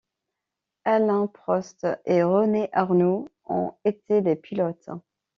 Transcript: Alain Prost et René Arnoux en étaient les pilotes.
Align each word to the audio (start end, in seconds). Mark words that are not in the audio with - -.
Alain 0.83 1.27
Prost 1.27 1.85
et 2.05 2.23
René 2.23 2.69
Arnoux 2.73 3.29
en 3.43 3.77
étaient 3.85 4.21
les 4.21 4.35
pilotes. 4.35 4.89